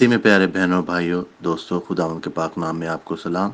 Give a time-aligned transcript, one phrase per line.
[0.00, 3.50] سی میں پیارے بہنوں، بھائیوں، دوستوں خداون کے پاک نام میں آپ کو سلام۔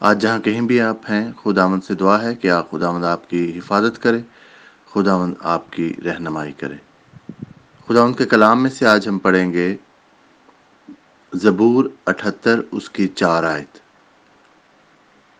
[0.00, 3.58] آج جہاں کہیں بھی آپ ہیں خداون سے دعا ہے کہ آپ خداون آپ کی
[3.58, 4.20] حفاظت کرے
[4.90, 6.74] خداون آپ کی رہنمائی کرے۔
[7.88, 9.76] خداون کے کلام میں سے آج ہم پڑھیں گے
[11.32, 13.78] زبور اٹھتر، اس کی چار آیت۔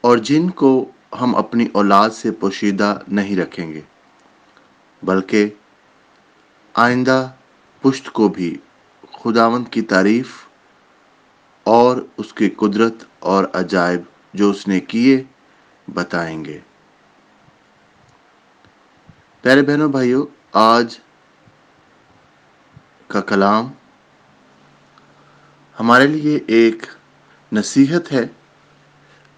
[0.00, 0.90] اور جن کو
[1.20, 3.80] ہم اپنی اولاد سے پوشیدہ نہیں رکھیں گے،
[5.02, 5.48] بلکہ
[6.74, 7.30] آئندہ
[7.82, 8.56] پشت کو بھی
[9.26, 10.28] خداوند کی تعریف
[11.64, 14.00] اور اس کی قدرت اور عجائب
[14.34, 15.22] جو اس نے کیے
[15.94, 16.58] بتائیں گے۔
[19.42, 20.98] پیارے بہنوں، بھائیوں، آج
[23.06, 23.72] کا کلام
[25.80, 26.86] ہمارے لیے ایک
[27.52, 28.26] نصیحت ہے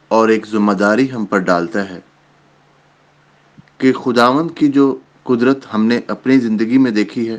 [0.08, 2.00] اور ایک ذمہ داری ہم پر ڈالتا ہے
[3.78, 7.38] کہ خداوند کی جو قدرت ہم نے اپنی زندگی میں دیکھی ہے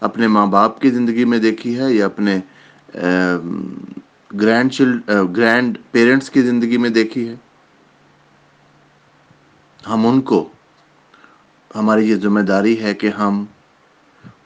[0.00, 2.38] اپنے ماں باپ کی زندگی میں دیکھی ہے یا اپنے
[4.40, 7.34] گرینڈ چلڈ گرینڈ پیرنٹس کی زندگی میں دیکھی ہے؟
[9.82, 10.48] ہم ان کو،
[11.76, 13.44] ہماری یہ ذمہ داری ہے کہ ہم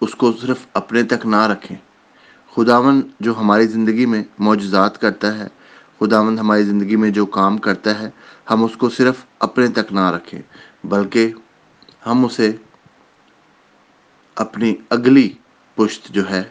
[0.01, 1.77] اس کو صرف اپنے تک نہ رکھیں۔
[2.53, 5.47] خداون جو ہماری زندگی میں معجزات کرتا ہے،
[6.01, 8.11] خداوند ہماری زندگی میں جو کام کرتا ہے،
[8.51, 10.41] ہم اس کو صرف اپنے تک نہ رکھیں،
[10.84, 11.33] بلکہ
[12.07, 12.51] ہم اسے
[14.36, 15.29] اپنی اگلی
[15.75, 16.42] پشت جو ہے،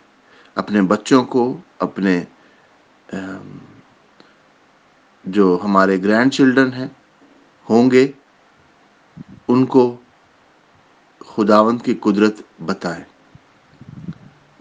[0.56, 2.24] اپنے بچوں کو، اپنے
[5.26, 6.88] جو ہمارے گرینڈ چلڈرن ہیں،
[7.70, 8.12] ہوں گے،
[9.48, 9.98] ان کو
[11.20, 13.04] خداوند کی قدرت بتائیں۔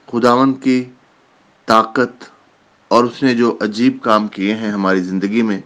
[0.06, 0.84] خداوند کی
[1.66, 2.24] طاقت
[2.88, 5.60] اور اس نے جو عجیب کام کیے ہیں ہماری زندگی میں،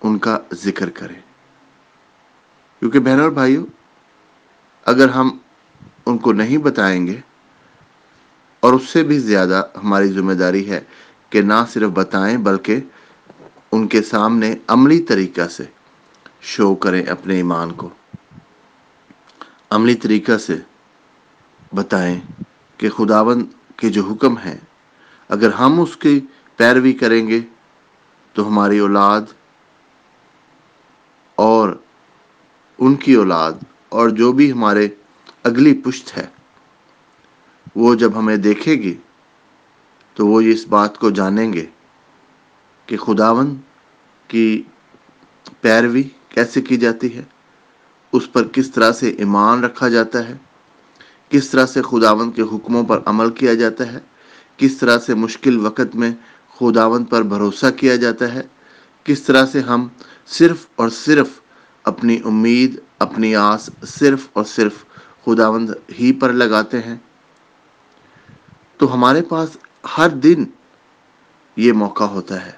[0.00, 1.20] ان کا ذکر کریں۔
[2.78, 3.66] کیونکہ بہنوں اور بھائیوں،
[4.84, 5.38] اگر ہم
[6.06, 7.20] ان کو نہیں بتائیں گے
[8.60, 10.80] اور اس سے بھی زیادہ ہماری ذمہ داری ہے
[11.30, 12.80] کہ نہ صرف بتائیں بلکہ
[13.72, 15.64] ان کے سامنے عملی طریقہ سے
[16.40, 17.88] شو کریں اپنے ایمان کو۔
[19.70, 20.56] عملی طریقہ سے
[21.72, 22.20] بتائیں
[22.76, 23.46] کہ خداون
[23.76, 24.56] کے جو حکم ہیں،
[25.28, 26.20] اگر ہم اس کی
[26.56, 27.40] پیروی کریں گے
[28.32, 29.20] تو ہماری اولاد
[31.34, 31.68] اور
[32.78, 33.52] ان کی اولاد
[33.88, 34.88] اور جو بھی ہمارے
[35.42, 36.26] اگلی پشت ہے
[37.76, 38.94] وہ جب ہمیں دیکھے گی
[40.16, 41.64] تو وہ اس بات کو جانیں گے
[42.88, 43.54] کہ خداون
[44.30, 44.62] کی
[45.60, 47.22] پیروی کیسے کی جاتی ہے،
[48.12, 50.36] اس پر کس طرح سے ایمان رکھا جاتا ہے،
[51.28, 53.98] کس طرح سے خداون کے حکموں پر عمل کیا جاتا ہے،
[54.56, 56.10] کس طرح سے مشکل وقت میں
[56.58, 58.42] خداون پر بھروسہ کیا جاتا ہے،
[59.04, 59.86] کس طرح سے ہم
[60.26, 61.40] صرف اور صرف
[61.84, 64.84] اپنی امید، اپنی آس صرف اور صرف
[65.24, 66.96] خداوند ہی پر لگاتے ہیں۔
[68.80, 69.56] تو ہمارے پاس
[69.98, 70.44] ہر دن
[71.56, 72.50] یہ موقع ہوتا ہے۔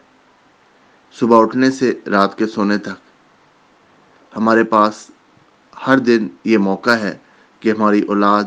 [1.13, 3.01] صبح اٹھنے سے رات کے سونے تک
[4.37, 5.11] ہمارے پاس
[5.87, 7.19] ہر دن یہ موقع ہے
[7.61, 8.45] کہ ہماری اولاد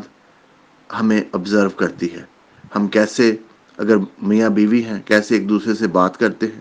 [1.00, 2.24] ہمیں آبزرو کرتی ہے۔
[2.76, 3.36] ہم کیسے
[3.76, 6.60] اگر میاں بیوی ہیں، کیسے ایک دوسرے سے بات کرتے ہیں،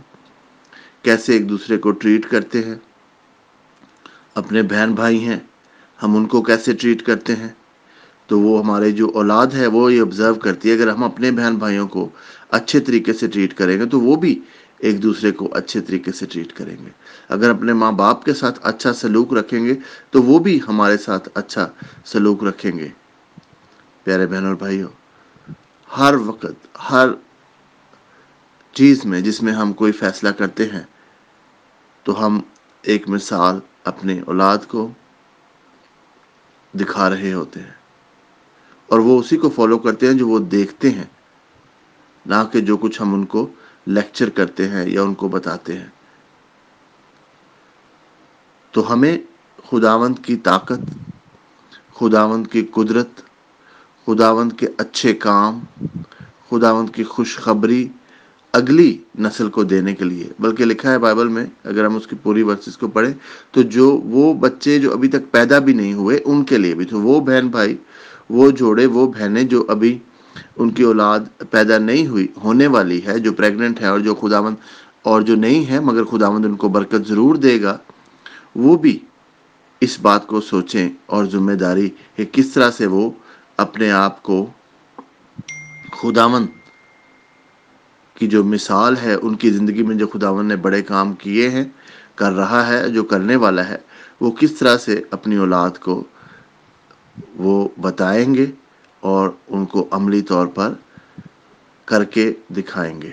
[1.02, 2.75] کیسے ایک دوسرے کو ٹریٹ کرتے ہیں۔
[4.36, 5.40] اپنے بہن بھائی ہیں،
[6.04, 7.50] ہم ان کو کیسے ٹریٹ کرتے ہیں؟
[8.28, 11.56] تو وہ ہمارے جو اولاد ہے وہ یہ آبزرو کرتی ہے اگر ہم اپنے بہن
[11.56, 12.09] بھائیوں کو
[12.50, 14.40] اچھے طریقے سے ٹریٹ کریں گے تو وہ بھی
[14.78, 16.90] ایک دوسرے کو اچھے طریقے سے ٹریٹ کریں گے۔
[17.30, 19.74] اگر اپنے ماں باپ کے ساتھ اچھا سلوک رکھیں گے
[20.12, 21.68] تو وہ بھی ہمارے ساتھ اچھا
[22.06, 22.90] سلوک رکھیں گے۔
[24.03, 24.90] پیارے بہن اور بھائیوں،
[25.97, 27.07] ہر وقت، ہر
[28.74, 30.84] چیز میں جس میں ہم کوئی فیصلہ کرتے ہیں
[32.03, 32.40] تو ہم
[32.81, 34.90] ایک مثال اپنے اولاد کو
[36.74, 37.84] دکھا رہے ہوتے ہیں۔
[38.88, 41.03] اور وہ اسی کو فالو کرتے ہیں جو وہ دیکھتے ہیں،
[42.25, 43.47] نہ کہ جو کچھ ہم ان کو
[43.88, 45.88] لیکچر کرتے ہیں یا ان کو بتاتے ہیں۔
[48.72, 49.18] تو ہمیں
[49.69, 50.81] خداوند کی طاقت،
[52.00, 53.09] خداوند کی قدرت،
[54.06, 55.59] خداوند کے اچھے کام،
[56.50, 57.88] خداوند کی خوشخبری
[58.54, 62.15] اگلی نسل کو دینے کے لیے۔ بلکہ لکھا ہے بائبل میں، اگر ہم اس کی
[62.24, 63.13] پوری ورسز کو پڑھیں،
[63.51, 66.86] تو جو وہ بچے جو ابھی تک پیدا بھی نہیں ہوئے، ان کے لیے بھی۔
[66.86, 67.77] تو وہ بہن بھائی
[68.30, 69.98] وہ جوڑے، وہ بہنیں جو ابھی
[70.57, 71.19] ان کی اولاد
[71.50, 74.56] پیدا نہیں ہوئی، ہونے والی ہے، جو پریگننٹ ہے اور جو خداوند
[75.04, 77.77] اور جو نہیں ہے مگر خداوند ان کو برکت ضرور دے گا،
[78.56, 78.98] وہ بھی
[79.81, 83.10] اس بات کو سوچیں اور ذمہ داری کہ کس طرح سے وہ
[83.57, 84.45] اپنے آپ کو
[86.01, 86.48] خداوند
[88.18, 91.63] کی جو مثال ہے، ان کی زندگی میں جو خداون نے بڑے کام کیے ہیں،
[92.16, 93.77] کر رہا ہے، جو کرنے والا ہے،
[94.22, 96.04] وہ کس طرح سے اپنی اولاد کو
[97.35, 98.45] وہ بتائیں گے
[99.00, 100.73] اور ان کو عملی طور پر
[101.85, 103.12] کر کے دکھائیں گے۔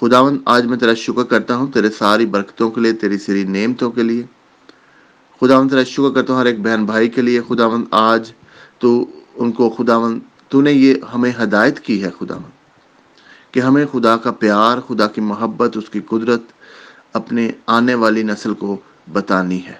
[0.00, 3.90] خداون آج میں تیرا شکر کرتا ہوں تیرے ساری برکتوں کے لیے، تیری سری نعمتوں
[3.90, 4.22] کے لیے۔
[5.40, 8.32] خداون تیرا شکر کرتا ہوں ہر ایک بہن بھائی کے لیے۔ خداون آج
[8.78, 9.04] تو
[9.34, 12.50] ان کو خداون تو نے یہ ہمیں ہدایت کی ہے خداون
[13.50, 16.42] کہ ہمیں خدا کا پیار، خدا کی محبت، اس کی قدرت
[17.12, 18.76] اپنے آنے والی نسل کو
[19.12, 19.74] بتانی ہے۔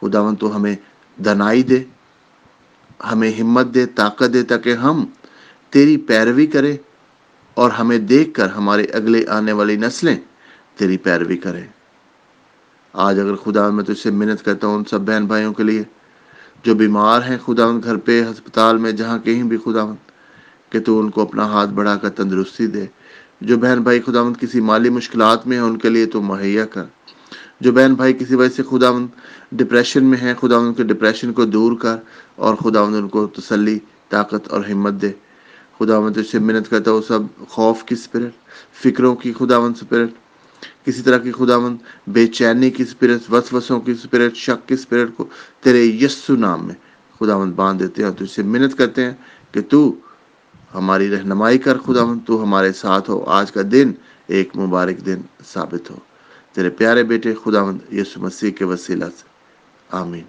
[0.00, 0.76] خداون تو ہمیں
[1.24, 1.84] دنائی دے،
[3.10, 5.04] ہمیں ہمت دے، طاقت دے، تاکہ ہم
[5.70, 6.76] تیری پیروی کریں
[7.54, 10.16] اور ہمیں دیکھ کر ہمارے اگلے آنے والی نسلیں
[10.76, 11.66] تیری پیروی کریں۔
[12.92, 15.82] آج اگر خدا میں تجھ سے منت کرتا ہوں ان سب بہن بھائیوں کے لیے،
[16.64, 19.94] جو بیمار ہیں خدا ان گھر پہ، ہسپتال میں، جہاں کہیں بھی خدا
[20.70, 22.86] کہ تو ان کو اپنا ہاتھ بڑھا کر تندرستی دے۔
[23.40, 26.84] جو بہن بھائی خدا کسی مالی مشکلات میں ہیں، ان کے لیے تو مہیا کر۔
[27.60, 28.88] جو بہن بھائی کسی وجہ سے خدا
[29.52, 31.96] ڈپریشن میں ہیں خدا ان کے ڈپریشن کو دور کر
[32.36, 33.78] اور خدا ان کو تسلی،
[34.08, 35.12] طاقت اور ہمت دے۔
[35.78, 37.18] خدا تجھ سے منت کرتا ہوں سب
[37.48, 38.32] خوف کی اسپرٹ
[38.82, 40.10] فکروں کی خدا اسپرٹ
[40.86, 41.54] کسی طرح کی خدا
[42.06, 45.26] بے چینی کی اسپرٹ وسوسوں کی اسپرٹ شک کی اسپرٹ کو
[45.60, 46.74] تیرے یسو نام میں
[47.20, 49.12] خدا باندھ دیتے ہیں اور تجھ سے منت کرتے ہیں
[49.52, 49.94] کہ تو
[50.74, 53.92] ہماری رہنمائی کر خدا تو ہمارے ساتھ ہو۔ آج کا دن
[54.26, 55.96] ایک مبارک دن ثابت ہو۔
[56.58, 57.60] تیرے پیارے بیٹے خدا
[57.92, 59.26] یسو مسیح کے وسیلہ سے
[59.96, 60.24] آمین۔